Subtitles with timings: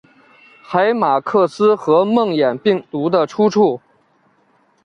[0.63, 3.79] 海马克斯和梦魇病毒的出处！